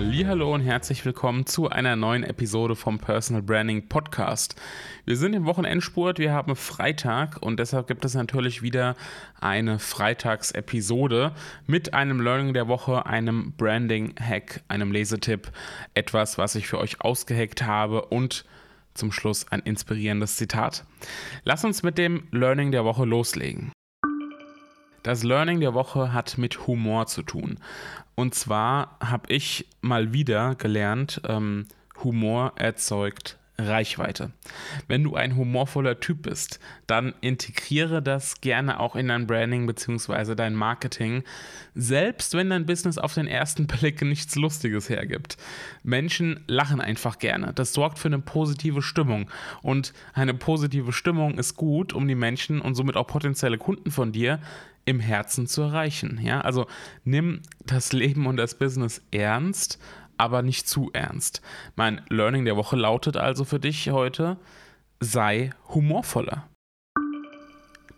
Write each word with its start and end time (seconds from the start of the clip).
Hallo 0.00 0.54
und 0.54 0.60
herzlich 0.60 1.04
willkommen 1.04 1.44
zu 1.46 1.70
einer 1.70 1.96
neuen 1.96 2.22
Episode 2.22 2.76
vom 2.76 3.00
Personal 3.00 3.42
Branding 3.42 3.88
Podcast. 3.88 4.54
Wir 5.06 5.16
sind 5.16 5.34
im 5.34 5.44
Wochenendspurt, 5.44 6.20
wir 6.20 6.32
haben 6.32 6.54
Freitag 6.54 7.42
und 7.42 7.58
deshalb 7.58 7.88
gibt 7.88 8.04
es 8.04 8.14
natürlich 8.14 8.62
wieder 8.62 8.94
eine 9.40 9.80
Freitagsepisode 9.80 11.32
mit 11.66 11.94
einem 11.94 12.20
Learning 12.20 12.54
der 12.54 12.68
Woche, 12.68 13.06
einem 13.06 13.54
Branding 13.56 14.14
Hack, 14.20 14.62
einem 14.68 14.92
Lesetipp, 14.92 15.50
etwas, 15.94 16.38
was 16.38 16.54
ich 16.54 16.68
für 16.68 16.78
euch 16.78 17.00
ausgeheckt 17.00 17.66
habe 17.66 18.02
und 18.02 18.44
zum 18.94 19.10
Schluss 19.10 19.48
ein 19.50 19.60
inspirierendes 19.60 20.36
Zitat. 20.36 20.84
Lass 21.42 21.64
uns 21.64 21.82
mit 21.82 21.98
dem 21.98 22.28
Learning 22.30 22.70
der 22.70 22.84
Woche 22.84 23.04
loslegen. 23.04 23.72
Das 25.08 25.22
Learning 25.22 25.60
der 25.60 25.72
Woche 25.72 26.12
hat 26.12 26.36
mit 26.36 26.66
Humor 26.66 27.06
zu 27.06 27.22
tun. 27.22 27.60
Und 28.14 28.34
zwar 28.34 28.98
habe 29.00 29.32
ich 29.32 29.66
mal 29.80 30.12
wieder 30.12 30.54
gelernt, 30.54 31.22
ähm, 31.26 31.64
Humor 32.04 32.52
erzeugt 32.56 33.37
Reichweite. 33.60 34.30
Wenn 34.86 35.02
du 35.02 35.16
ein 35.16 35.34
humorvoller 35.34 35.98
Typ 35.98 36.22
bist, 36.22 36.60
dann 36.86 37.12
integriere 37.20 38.00
das 38.00 38.40
gerne 38.40 38.78
auch 38.78 38.94
in 38.94 39.08
dein 39.08 39.26
Branding 39.26 39.66
bzw. 39.66 40.36
dein 40.36 40.54
Marketing, 40.54 41.24
selbst 41.74 42.34
wenn 42.34 42.50
dein 42.50 42.66
Business 42.66 42.98
auf 42.98 43.14
den 43.14 43.26
ersten 43.26 43.66
Blick 43.66 44.00
nichts 44.02 44.36
Lustiges 44.36 44.88
hergibt. 44.88 45.36
Menschen 45.82 46.44
lachen 46.46 46.80
einfach 46.80 47.18
gerne. 47.18 47.52
Das 47.52 47.72
sorgt 47.72 47.98
für 47.98 48.08
eine 48.08 48.20
positive 48.20 48.80
Stimmung. 48.80 49.28
Und 49.62 49.92
eine 50.14 50.34
positive 50.34 50.92
Stimmung 50.92 51.36
ist 51.36 51.56
gut, 51.56 51.92
um 51.92 52.06
die 52.06 52.14
Menschen 52.14 52.60
und 52.60 52.76
somit 52.76 52.96
auch 52.96 53.08
potenzielle 53.08 53.58
Kunden 53.58 53.90
von 53.90 54.12
dir 54.12 54.38
im 54.84 55.00
Herzen 55.00 55.48
zu 55.48 55.62
erreichen. 55.62 56.20
Ja, 56.22 56.40
also 56.40 56.66
nimm 57.04 57.42
das 57.66 57.92
Leben 57.92 58.26
und 58.26 58.36
das 58.36 58.56
Business 58.56 59.02
ernst 59.10 59.78
aber 60.18 60.42
nicht 60.42 60.68
zu 60.68 60.90
ernst. 60.92 61.40
Mein 61.76 62.02
Learning 62.08 62.44
der 62.44 62.56
Woche 62.56 62.76
lautet 62.76 63.16
also 63.16 63.44
für 63.44 63.60
dich 63.60 63.90
heute, 63.90 64.36
sei 65.00 65.50
humorvoller. 65.68 66.48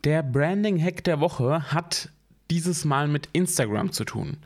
Der 0.05 0.23
Branding-Hack 0.23 1.05
der 1.05 1.21
Woche 1.21 1.73
hat 1.73 2.11
dieses 2.51 2.85
Mal 2.85 3.09
mit 3.09 3.29
Instagram 3.33 3.93
zu 3.93 4.05
tun. 4.05 4.39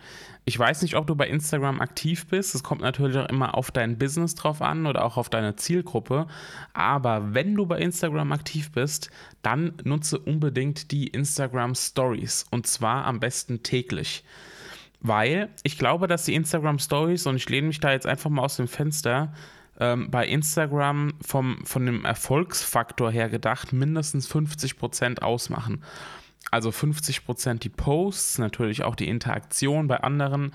Ich 0.47 0.59
weiß 0.59 0.83
nicht, 0.83 0.95
ob 0.95 1.07
du 1.07 1.15
bei 1.15 1.27
Instagram 1.27 1.81
aktiv 1.81 2.27
bist. 2.27 2.55
Es 2.55 2.63
kommt 2.63 2.83
natürlich 2.83 3.17
auch 3.17 3.29
immer 3.31 3.57
auf 3.57 3.71
dein 3.71 3.97
Business 3.97 4.35
drauf 4.35 4.61
an 4.61 4.85
oder 4.87 5.05
auch 5.05 5.17
auf 5.17 5.31
deine 5.31 5.57
Zielgruppe. 5.57 6.27
Aber 6.75 7.33
wenn 7.33 7.55
du 7.55 7.65
bei 7.65 7.79
Instagram 7.79 8.33
aktiv 8.33 8.71
bist, 8.73 9.11
dann 9.41 9.73
nutze 9.85 10.19
unbedingt 10.19 10.91
die 10.91 11.07
Instagram 11.07 11.75
Stories 11.75 12.45
und 12.51 12.67
zwar 12.67 13.07
am 13.07 13.21
besten 13.21 13.63
täglich 13.63 14.23
weil 15.05 15.51
ich 15.63 15.79
glaube, 15.79 16.09
dass 16.09 16.25
die 16.25 16.35
Instagram 16.35 16.79
Stories, 16.79 17.27
und 17.27 17.37
ich 17.37 17.49
lehne 17.49 17.69
mich 17.69 17.79
da 17.79 17.93
jetzt 17.93 18.07
einfach 18.07 18.31
mal 18.31 18.43
aus 18.43 18.57
dem 18.57 18.67
Fenster, 18.67 19.35
ähm, 19.79 20.11
bei 20.11 20.27
Instagram 20.27 21.13
vom, 21.21 21.65
von 21.67 21.85
dem 21.85 22.07
Erfolgsfaktor 22.07 23.13
her 23.13 23.29
gedacht 23.29 23.73
mindestens 23.73 24.31
50% 24.31 25.21
ausmachen. 25.21 25.85
Also 26.51 26.71
50% 26.71 27.59
die 27.59 27.69
Posts, 27.69 28.39
natürlich 28.39 28.83
auch 28.83 28.95
die 28.95 29.09
Interaktion 29.09 29.89
bei 29.89 29.99
anderen 29.99 30.53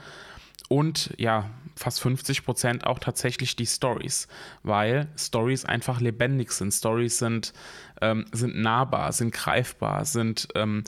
und 0.67 1.13
ja, 1.17 1.49
fast 1.75 2.01
50% 2.01 2.85
auch 2.85 2.97
tatsächlich 2.97 3.55
die 3.55 3.67
Stories, 3.67 4.27
weil 4.63 5.09
Stories 5.15 5.65
einfach 5.65 6.01
lebendig 6.01 6.51
sind. 6.51 6.71
Stories 6.71 7.19
sind, 7.19 7.53
ähm, 8.01 8.25
sind 8.31 8.57
nahbar, 8.57 9.11
sind 9.11 9.31
greifbar, 9.31 10.05
sind 10.05 10.47
ähm, 10.55 10.83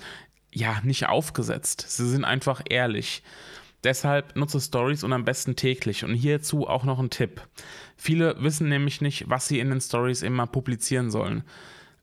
ja 0.52 0.80
nicht 0.84 1.08
aufgesetzt. 1.08 1.86
Sie 1.88 2.10
sind 2.10 2.26
einfach 2.26 2.62
ehrlich. 2.70 3.24
Deshalb 3.84 4.36
nutze 4.36 4.60
Stories 4.60 5.04
und 5.04 5.14
am 5.14 5.26
besten 5.26 5.56
täglich. 5.56 6.04
Und 6.04 6.14
hierzu 6.14 6.68
auch 6.68 6.84
noch 6.84 7.00
ein 7.00 7.10
Tipp. 7.10 7.42
Viele 7.98 8.36
wissen 8.42 8.70
nämlich 8.70 9.02
nicht, 9.02 9.30
was 9.30 9.48
sie 9.48 9.60
in 9.60 9.70
den 9.70 9.82
Stories 9.82 10.22
immer 10.22 10.46
publizieren 10.46 11.10
sollen. 11.10 11.44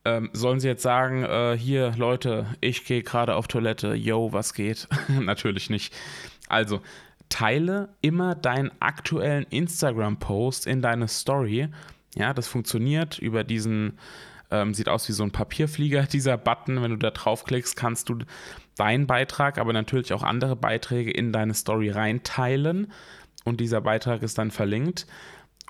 Ähm, 0.04 0.31
sollen 0.32 0.60
sie 0.60 0.69
jetzt 0.69 0.82
sagen, 0.82 1.25
äh, 1.25 1.56
hier 1.56 1.92
Leute, 1.97 2.47
ich 2.60 2.84
gehe 2.84 3.03
gerade 3.03 3.34
auf 3.34 3.47
Toilette, 3.47 3.94
yo, 3.94 4.32
was 4.32 4.54
geht? 4.54 4.88
Natürlich 5.09 5.70
nicht. 5.70 5.94
Also, 6.48 6.80
teile 7.28 7.91
immer 8.00 8.34
deinen 8.34 8.70
aktuellen 8.80 9.44
Instagram-Post 9.50 10.66
in 10.66 10.82
deine 10.82 11.09
Story. 11.09 11.69
Ja, 12.15 12.32
das 12.32 12.48
funktioniert 12.48 13.19
über 13.19 13.44
diesen 13.44 13.98
ähm, 14.50 14.75
sieht 14.75 14.88
aus 14.88 15.09
wie 15.09 15.12
so 15.12 15.22
ein 15.22 15.31
Papierflieger, 15.31 16.03
dieser 16.12 16.36
Button. 16.36 16.82
Wenn 16.82 16.91
du 16.91 16.97
da 16.97 17.10
draufklickst, 17.10 17.76
kannst 17.76 18.09
du 18.09 18.19
deinen 18.76 19.06
Beitrag, 19.06 19.59
aber 19.59 19.72
natürlich 19.72 20.12
auch 20.12 20.22
andere 20.22 20.56
Beiträge 20.56 21.10
in 21.10 21.32
deine 21.32 21.54
Story 21.54 21.91
reinteilen. 21.91 22.92
Und 23.44 23.60
dieser 23.60 23.81
Beitrag 23.81 24.22
ist 24.22 24.38
dann 24.38 24.50
verlinkt. 24.50 25.06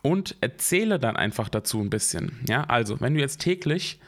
Und 0.02 0.36
erzähle 0.40 0.98
dann 1.00 1.16
einfach 1.16 1.48
dazu 1.48 1.80
ein 1.80 1.90
bisschen. 1.90 2.40
Ja, 2.48 2.64
also, 2.64 3.00
wenn 3.00 3.14
du 3.14 3.20
jetzt 3.20 3.40
täglich 3.40 3.98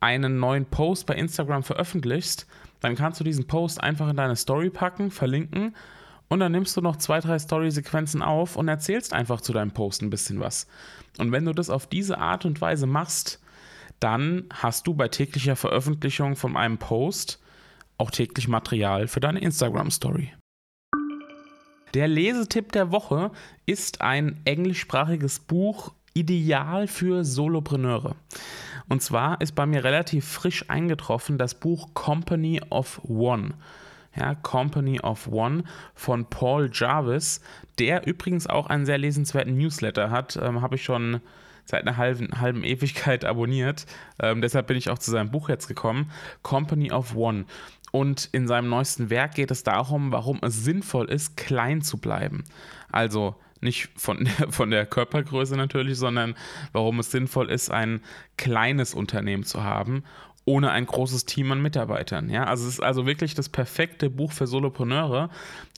einen 0.00 0.40
neuen 0.40 0.66
Post 0.66 1.06
bei 1.06 1.14
Instagram 1.14 1.62
veröffentlichst, 1.62 2.46
dann 2.80 2.96
kannst 2.96 3.20
du 3.20 3.24
diesen 3.24 3.46
Post 3.46 3.80
einfach 3.80 4.08
in 4.08 4.16
deine 4.16 4.36
Story 4.36 4.70
packen, 4.70 5.10
verlinken 5.10 5.74
und 6.28 6.40
dann 6.40 6.52
nimmst 6.52 6.76
du 6.76 6.80
noch 6.80 6.96
zwei, 6.96 7.20
drei 7.20 7.38
Story-Sequenzen 7.38 8.22
auf 8.22 8.56
und 8.56 8.68
erzählst 8.68 9.12
einfach 9.12 9.40
zu 9.40 9.52
deinem 9.52 9.72
Post 9.72 10.02
ein 10.02 10.10
bisschen 10.10 10.40
was. 10.40 10.66
Und 11.18 11.32
wenn 11.32 11.44
du 11.44 11.52
das 11.52 11.70
auf 11.70 11.86
diese 11.86 12.18
Art 12.18 12.44
und 12.44 12.60
Weise 12.60 12.86
machst, 12.86 13.40
dann 14.00 14.44
hast 14.50 14.86
du 14.86 14.94
bei 14.94 15.08
täglicher 15.08 15.56
Veröffentlichung 15.56 16.36
von 16.36 16.56
einem 16.56 16.78
Post 16.78 17.40
auch 17.96 18.10
täglich 18.10 18.48
Material 18.48 19.08
für 19.08 19.20
deine 19.20 19.40
Instagram-Story. 19.40 20.32
Der 21.94 22.06
Lesetipp 22.06 22.72
der 22.72 22.92
Woche 22.92 23.30
ist 23.66 24.00
ein 24.02 24.40
englischsprachiges 24.44 25.40
Buch 25.40 25.92
ideal 26.14 26.86
für 26.86 27.24
Solopreneure. 27.24 28.14
Und 28.88 29.02
zwar 29.02 29.40
ist 29.40 29.54
bei 29.54 29.66
mir 29.66 29.84
relativ 29.84 30.26
frisch 30.26 30.68
eingetroffen 30.68 31.38
das 31.38 31.54
Buch 31.54 31.94
Company 31.94 32.60
of 32.70 33.00
One. 33.04 33.54
Ja, 34.16 34.34
Company 34.34 35.00
of 35.00 35.28
One 35.28 35.64
von 35.94 36.24
Paul 36.26 36.70
Jarvis, 36.72 37.40
der 37.78 38.06
übrigens 38.06 38.46
auch 38.46 38.66
einen 38.66 38.86
sehr 38.86 38.98
lesenswerten 38.98 39.56
Newsletter 39.56 40.10
hat. 40.10 40.38
Ähm, 40.42 40.60
Habe 40.60 40.76
ich 40.76 40.84
schon 40.84 41.20
seit 41.68 41.86
einer 41.86 41.98
halben, 41.98 42.40
halben 42.40 42.64
Ewigkeit 42.64 43.26
abonniert. 43.26 43.84
Ähm, 44.20 44.40
deshalb 44.40 44.68
bin 44.68 44.76
ich 44.78 44.88
auch 44.88 44.98
zu 44.98 45.10
seinem 45.10 45.30
Buch 45.30 45.50
jetzt 45.50 45.68
gekommen. 45.68 46.10
Company 46.42 46.90
of 46.90 47.14
One. 47.14 47.44
Und 47.92 48.30
in 48.32 48.48
seinem 48.48 48.70
neuesten 48.70 49.10
Werk 49.10 49.34
geht 49.34 49.50
es 49.50 49.64
darum, 49.64 50.10
warum 50.10 50.38
es 50.42 50.64
sinnvoll 50.64 51.10
ist, 51.10 51.36
klein 51.36 51.82
zu 51.82 51.98
bleiben. 51.98 52.44
Also 52.90 53.34
nicht 53.60 53.90
von 53.96 54.24
der, 54.38 54.50
von 54.50 54.70
der 54.70 54.86
Körpergröße 54.86 55.56
natürlich, 55.56 55.98
sondern 55.98 56.34
warum 56.72 57.00
es 57.00 57.10
sinnvoll 57.10 57.50
ist, 57.50 57.70
ein 57.70 58.00
kleines 58.38 58.94
Unternehmen 58.94 59.44
zu 59.44 59.62
haben 59.62 60.04
ohne 60.48 60.70
ein 60.70 60.86
großes 60.86 61.26
Team 61.26 61.52
an 61.52 61.60
Mitarbeitern. 61.60 62.30
Ja, 62.30 62.44
also 62.44 62.66
es 62.66 62.74
ist 62.74 62.80
also 62.80 63.04
wirklich 63.04 63.34
das 63.34 63.50
perfekte 63.50 64.08
Buch 64.08 64.32
für 64.32 64.46
Solopreneure. 64.46 65.28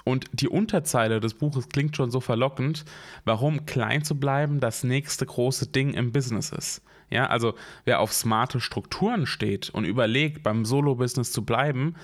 Und 0.04 0.26
die 0.32 0.48
Unterzeile 0.48 1.18
des 1.18 1.34
Buches 1.34 1.68
klingt 1.68 1.96
schon 1.96 2.12
so 2.12 2.20
verlockend, 2.20 2.84
warum 3.24 3.66
klein 3.66 4.04
zu 4.04 4.18
bleiben 4.18 4.60
das 4.60 4.84
nächste 4.84 5.26
große 5.26 5.66
Ding 5.66 5.92
im 5.94 6.12
Business 6.12 6.52
ist. 6.52 6.82
Ja, 7.10 7.26
also 7.26 7.54
wer 7.84 7.98
auf 7.98 8.12
smarte 8.12 8.60
Strukturen 8.60 9.26
steht 9.26 9.70
und 9.70 9.84
überlegt, 9.84 10.44
beim 10.44 10.64
Solo-Business 10.64 11.32
zu 11.32 11.44
bleiben, 11.44 11.96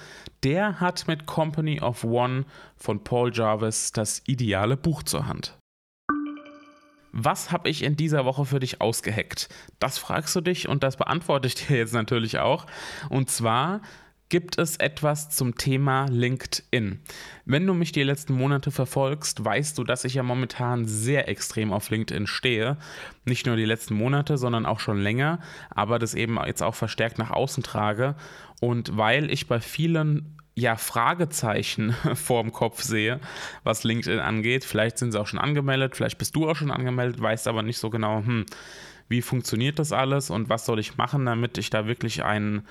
der 0.43 0.81
hat 0.81 1.07
mit 1.07 1.27
Company 1.27 1.81
of 1.81 2.03
One 2.03 2.45
von 2.77 3.05
Paul 3.05 3.33
Jarvis 3.33 3.93
das 3.93 4.23
ideale 4.27 4.77
Buch 4.77 5.05
zur 5.05 5.29
Hand. 5.29 5.57
Was 7.19 7.51
habe 7.51 7.71
ich 7.71 7.83
in 7.83 7.97
dieser 7.97 8.27
Woche 8.27 8.45
für 8.45 8.61
dich 8.61 8.83
ausgeheckt? 8.83 9.49
Das 9.79 9.97
fragst 9.97 10.37
du 10.37 10.43
dich 10.43 10.69
und 10.69 10.83
das 10.83 10.99
beantworte 10.99 11.49
ich 11.49 11.55
dir 11.55 11.79
jetzt 11.79 11.95
natürlich 11.95 12.41
auch. 12.41 12.67
Und 13.09 13.31
zwar 13.31 13.81
gibt 14.29 14.59
es 14.59 14.77
etwas 14.77 15.31
zum 15.31 15.57
Thema 15.57 16.07
LinkedIn. 16.07 17.01
Wenn 17.45 17.67
du 17.67 17.75
mich 17.75 17.93
die 17.93 18.03
letzten 18.03 18.35
Monate 18.35 18.71
verfolgst, 18.71 19.45
weißt 19.45 19.79
du, 19.79 19.85
dass 19.85 20.05
ich 20.05 20.15
ja 20.15 20.23
momentan 20.23 20.85
sehr 20.85 21.29
extrem 21.29 21.73
auf 21.73 21.91
LinkedIn 21.91 22.27
stehe. 22.27 22.77
Nicht 23.25 23.47
nur 23.47 23.57
die 23.57 23.65
letzten 23.65 23.95
Monate, 23.95 24.37
sondern 24.37 24.67
auch 24.67 24.81
schon 24.81 25.01
länger, 25.01 25.41
aber 25.71 25.99
das 25.99 26.15
eben 26.15 26.39
jetzt 26.45 26.63
auch 26.63 26.75
verstärkt 26.75 27.19
nach 27.19 27.31
außen 27.31 27.63
trage. 27.63 28.17
Und 28.61 28.97
weil 28.97 29.31
ich 29.31 29.47
bei 29.47 29.61
vielen 29.61 30.37
ja, 30.57 30.77
Fragezeichen 30.77 31.93
vorm 32.15 32.51
Kopf 32.51 32.83
sehe, 32.83 33.21
was 33.63 33.85
LinkedIn 33.85 34.19
angeht. 34.19 34.65
Vielleicht 34.65 34.99
sind 34.99 35.13
sie 35.13 35.21
auch 35.21 35.27
schon 35.27 35.39
angemeldet, 35.39 35.95
vielleicht 35.95 36.19
bist 36.19 36.35
du 36.35 36.49
auch 36.49 36.57
schon 36.57 36.71
angemeldet, 36.71 37.21
weißt 37.21 37.47
aber 37.47 37.63
nicht 37.63 37.79
so 37.79 37.91
genau, 37.91 38.25
hm, 38.25 38.47
wie 39.09 39.23
funktioniert 39.23 39.79
das 39.79 39.93
alles 39.93 40.31
und 40.31 40.49
was 40.49 40.67
soll 40.67 40.81
ich 40.81 40.97
machen, 40.97 41.27
damit 41.27 41.59
ich 41.59 41.71
da 41.71 41.87
wirklich 41.87 42.25
einen, 42.25 42.67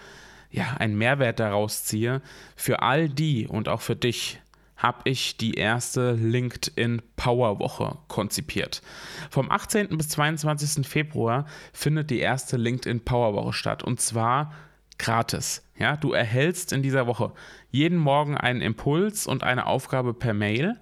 ja, 0.55 0.77
einen 0.77 0.97
Mehrwert 0.97 1.39
daraus 1.39 1.83
ziehe. 1.83 2.21
Für 2.55 2.81
all 2.81 3.09
die 3.09 3.47
und 3.47 3.67
auch 3.67 3.81
für 3.81 3.95
dich 3.95 4.39
habe 4.77 5.09
ich 5.09 5.37
die 5.37 5.55
erste 5.55 6.13
LinkedIn 6.13 7.01
Power 7.15 7.59
Woche 7.59 7.97
konzipiert. 8.07 8.81
Vom 9.29 9.51
18. 9.51 9.89
bis 9.97 10.09
22. 10.09 10.87
Februar 10.87 11.45
findet 11.73 12.09
die 12.09 12.19
erste 12.19 12.57
LinkedIn 12.57 13.03
Power 13.03 13.33
Woche 13.33 13.53
statt 13.53 13.83
und 13.83 13.99
zwar 13.99 14.53
gratis. 14.97 15.63
Ja, 15.77 15.97
du 15.97 16.13
erhältst 16.13 16.71
in 16.71 16.81
dieser 16.81 17.05
Woche 17.05 17.33
jeden 17.69 17.97
Morgen 17.97 18.37
einen 18.37 18.61
Impuls 18.61 19.27
und 19.27 19.43
eine 19.43 19.65
Aufgabe 19.65 20.13
per 20.13 20.33
Mail 20.33 20.79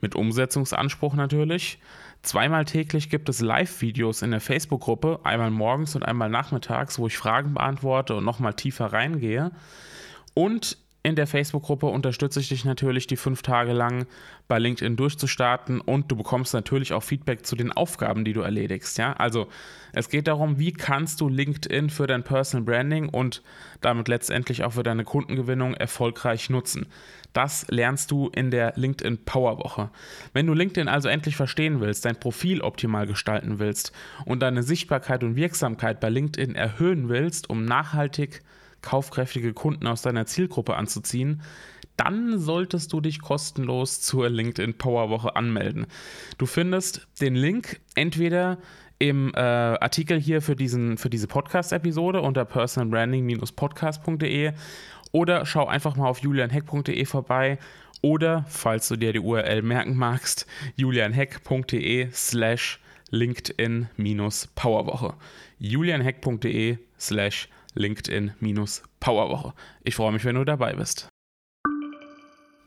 mit 0.00 0.14
Umsetzungsanspruch 0.14 1.14
natürlich. 1.14 1.78
Zweimal 2.22 2.64
täglich 2.64 3.10
gibt 3.10 3.28
es 3.28 3.40
Live-Videos 3.40 4.22
in 4.22 4.30
der 4.30 4.40
Facebook-Gruppe, 4.40 5.20
einmal 5.24 5.50
morgens 5.50 5.96
und 5.96 6.04
einmal 6.04 6.30
nachmittags, 6.30 6.98
wo 6.98 7.08
ich 7.08 7.18
Fragen 7.18 7.54
beantworte 7.54 8.14
und 8.14 8.24
nochmal 8.24 8.54
tiefer 8.54 8.92
reingehe. 8.92 9.50
Und 10.32 10.78
in 11.04 11.16
der 11.16 11.26
Facebook-Gruppe 11.26 11.86
unterstütze 11.86 12.38
ich 12.38 12.48
dich 12.48 12.64
natürlich, 12.64 13.08
die 13.08 13.16
fünf 13.16 13.42
Tage 13.42 13.72
lang 13.72 14.06
bei 14.46 14.60
LinkedIn 14.60 14.94
durchzustarten 14.94 15.80
und 15.80 16.10
du 16.12 16.16
bekommst 16.16 16.54
natürlich 16.54 16.92
auch 16.92 17.02
Feedback 17.02 17.44
zu 17.44 17.56
den 17.56 17.72
Aufgaben, 17.72 18.24
die 18.24 18.32
du 18.32 18.42
erledigst. 18.42 18.98
Ja? 18.98 19.12
Also 19.14 19.48
es 19.92 20.08
geht 20.08 20.28
darum, 20.28 20.60
wie 20.60 20.72
kannst 20.72 21.20
du 21.20 21.28
LinkedIn 21.28 21.90
für 21.90 22.06
dein 22.06 22.22
Personal 22.22 22.64
Branding 22.64 23.08
und 23.08 23.42
damit 23.80 24.06
letztendlich 24.06 24.62
auch 24.62 24.74
für 24.74 24.84
deine 24.84 25.02
Kundengewinnung 25.02 25.74
erfolgreich 25.74 26.50
nutzen. 26.50 26.86
Das 27.32 27.66
lernst 27.68 28.12
du 28.12 28.28
in 28.28 28.52
der 28.52 28.74
LinkedIn 28.76 29.24
Power 29.24 29.58
Woche. 29.58 29.90
Wenn 30.32 30.46
du 30.46 30.54
LinkedIn 30.54 30.86
also 30.86 31.08
endlich 31.08 31.34
verstehen 31.34 31.80
willst, 31.80 32.04
dein 32.04 32.20
Profil 32.20 32.60
optimal 32.60 33.08
gestalten 33.08 33.58
willst 33.58 33.92
und 34.24 34.40
deine 34.40 34.62
Sichtbarkeit 34.62 35.24
und 35.24 35.34
Wirksamkeit 35.34 35.98
bei 35.98 36.10
LinkedIn 36.10 36.54
erhöhen 36.54 37.08
willst, 37.08 37.50
um 37.50 37.64
nachhaltig 37.64 38.42
kaufkräftige 38.82 39.52
Kunden 39.52 39.86
aus 39.86 40.02
deiner 40.02 40.26
Zielgruppe 40.26 40.76
anzuziehen, 40.76 41.42
dann 41.96 42.38
solltest 42.38 42.92
du 42.92 43.00
dich 43.00 43.20
kostenlos 43.20 44.00
zur 44.00 44.28
LinkedIn 44.28 44.78
Power 44.78 45.10
Woche 45.10 45.34
anmelden. 45.36 45.86
Du 46.38 46.46
findest 46.46 47.06
den 47.20 47.34
Link 47.34 47.80
entweder 47.94 48.58
im 48.98 49.32
äh, 49.34 49.40
Artikel 49.40 50.18
hier 50.20 50.42
für, 50.42 50.56
diesen, 50.56 50.96
für 50.96 51.10
diese 51.10 51.26
Podcast-Episode 51.26 52.22
unter 52.22 52.44
personalbranding-podcast.de 52.44 54.52
oder 55.10 55.44
schau 55.44 55.66
einfach 55.66 55.96
mal 55.96 56.06
auf 56.08 56.20
julianheck.de 56.20 57.04
vorbei 57.04 57.58
oder, 58.00 58.46
falls 58.48 58.86
du 58.88 58.96
dir 58.96 59.12
die 59.12 59.20
URL 59.20 59.62
merken 59.62 59.96
magst, 59.96 60.46
julianheck.de 60.76 62.10
slash 62.12 62.80
LinkedIn-Powerwoche. 63.10 65.14
julianheck.de 65.58 66.78
slash 66.98 67.48
LinkedIn-Powerwoche. 67.74 69.54
Ich 69.82 69.94
freue 69.94 70.12
mich, 70.12 70.24
wenn 70.24 70.36
du 70.36 70.44
dabei 70.44 70.74
bist. 70.74 71.08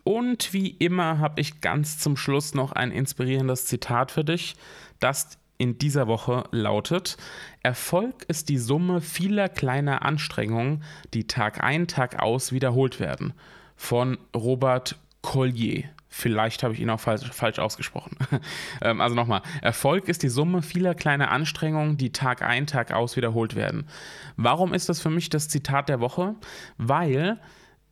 Und 0.03 0.53
wie 0.53 0.69
immer 0.69 1.17
habe 1.17 1.41
ich 1.41 1.61
ganz 1.61 1.97
zum 1.97 2.15
Schluss 2.15 2.53
noch 2.53 2.71
ein 2.71 2.91
inspirierendes 2.91 3.65
Zitat 3.65 4.11
für 4.11 4.23
dich, 4.23 4.55
das 4.99 5.39
in 5.57 5.77
dieser 5.79 6.07
Woche 6.07 6.43
lautet: 6.51 7.17
Erfolg 7.63 8.23
ist 8.27 8.49
die 8.49 8.59
Summe 8.59 9.01
vieler 9.01 9.49
kleiner 9.49 10.03
Anstrengungen, 10.03 10.83
die 11.13 11.25
Tag 11.27 11.63
ein, 11.63 11.87
Tag 11.87 12.21
aus 12.21 12.51
wiederholt 12.51 12.99
werden. 12.99 13.33
Von 13.75 14.19
Robert 14.35 14.95
Collier. 15.25 15.85
Vielleicht 16.07 16.61
habe 16.61 16.75
ich 16.75 16.79
ihn 16.79 16.89
auch 16.91 16.99
falsch, 16.99 17.27
falsch 17.31 17.57
ausgesprochen. 17.57 18.17
Ähm, 18.81 19.01
also 19.01 19.15
nochmal, 19.15 19.41
Erfolg 19.61 20.07
ist 20.07 20.21
die 20.21 20.29
Summe 20.29 20.61
vieler 20.61 20.93
kleiner 20.93 21.31
Anstrengungen, 21.31 21.97
die 21.97 22.11
Tag 22.11 22.41
ein, 22.41 22.67
Tag 22.67 22.91
aus 22.91 23.15
wiederholt 23.15 23.55
werden. 23.55 23.87
Warum 24.35 24.73
ist 24.73 24.89
das 24.89 25.01
für 25.01 25.09
mich 25.09 25.29
das 25.29 25.47
Zitat 25.47 25.89
der 25.89 26.01
Woche? 26.01 26.35
Weil 26.77 27.39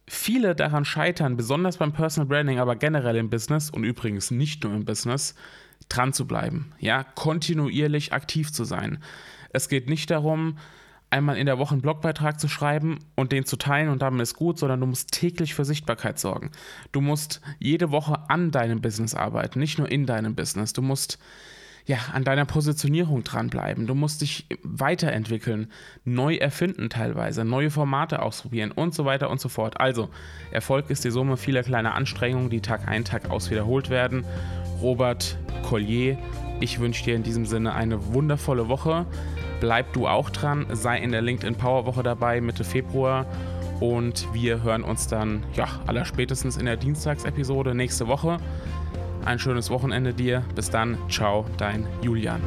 viele 0.07 0.55
daran 0.55 0.85
scheitern, 0.85 1.37
besonders 1.37 1.77
beim 1.77 1.93
Personal 1.93 2.27
Branding, 2.27 2.59
aber 2.59 2.75
generell 2.75 3.15
im 3.15 3.29
Business 3.29 3.69
und 3.69 3.83
übrigens 3.83 4.29
nicht 4.29 4.63
nur 4.63 4.73
im 4.73 4.85
Business, 4.85 5.35
dran 5.89 6.13
zu 6.13 6.27
bleiben, 6.27 6.73
ja, 6.79 7.03
kontinuierlich 7.03 8.13
aktiv 8.13 8.51
zu 8.51 8.63
sein. 8.63 9.03
Es 9.49 9.69
geht 9.69 9.89
nicht 9.89 10.11
darum, 10.11 10.57
einmal 11.13 11.37
in 11.37 11.45
der 11.45 11.59
Woche 11.59 11.73
einen 11.73 11.81
Blogbeitrag 11.81 12.39
zu 12.39 12.47
schreiben 12.47 12.99
und 13.15 13.31
den 13.31 13.45
zu 13.45 13.55
teilen 13.55 13.89
und 13.89 14.01
damit 14.01 14.21
ist 14.21 14.33
gut, 14.33 14.57
sondern 14.57 14.79
du 14.79 14.87
musst 14.87 15.11
täglich 15.11 15.53
für 15.53 15.63
Sichtbarkeit 15.63 16.17
sorgen. 16.17 16.49
Du 16.91 17.01
musst 17.01 17.39
jede 17.59 17.91
Woche 17.91 18.29
an 18.29 18.49
deinem 18.49 18.81
Business 18.81 19.13
arbeiten, 19.13 19.59
nicht 19.59 19.77
nur 19.77 19.91
in 19.91 20.07
deinem 20.07 20.33
Business. 20.33 20.73
Du 20.73 20.81
musst 20.81 21.19
ja, 21.85 21.97
an 22.13 22.23
deiner 22.23 22.45
Positionierung 22.45 23.23
dranbleiben. 23.23 23.87
Du 23.87 23.93
musst 23.93 24.21
dich 24.21 24.47
weiterentwickeln, 24.63 25.69
neu 26.05 26.35
erfinden 26.35 26.89
teilweise, 26.89 27.43
neue 27.43 27.69
Formate 27.69 28.21
ausprobieren 28.21 28.71
und 28.71 28.95
so 28.95 29.05
weiter 29.05 29.29
und 29.29 29.41
so 29.41 29.49
fort. 29.49 29.79
Also, 29.79 30.09
Erfolg 30.51 30.89
ist 30.89 31.03
die 31.03 31.11
Summe 31.11 31.37
vieler 31.37 31.61
kleiner 31.61 31.93
Anstrengungen, 31.93 32.49
die 32.49 32.61
Tag 32.61 32.87
ein, 32.87 33.03
Tag 33.03 33.29
aus 33.29 33.51
wiederholt 33.51 33.89
werden. 33.89 34.23
Robert 34.81 35.37
Collier, 35.63 36.17
ich 36.61 36.79
wünsche 36.79 37.03
dir 37.03 37.15
in 37.15 37.23
diesem 37.23 37.45
Sinne 37.45 37.73
eine 37.73 38.13
wundervolle 38.13 38.69
Woche 38.69 39.05
bleib 39.63 39.93
du 39.93 40.09
auch 40.09 40.29
dran, 40.29 40.65
sei 40.73 40.97
in 40.97 41.13
der 41.13 41.21
LinkedIn 41.21 41.55
Power 41.55 41.85
Woche 41.85 42.03
dabei 42.03 42.41
Mitte 42.41 42.65
Februar 42.65 43.25
und 43.79 44.27
wir 44.33 44.61
hören 44.61 44.83
uns 44.83 45.07
dann 45.07 45.45
ja 45.53 45.69
allerspätestens 45.87 46.57
in 46.57 46.65
der 46.65 46.75
Dienstagsepisode 46.75 47.73
nächste 47.73 48.09
Woche. 48.09 48.39
Ein 49.23 49.39
schönes 49.39 49.69
Wochenende 49.69 50.13
dir. 50.13 50.43
Bis 50.53 50.69
dann. 50.69 50.97
Ciao, 51.09 51.45
dein 51.57 51.87
Julian. 52.01 52.41